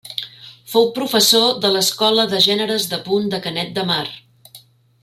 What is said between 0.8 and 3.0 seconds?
professor de l’Escola de Gèneres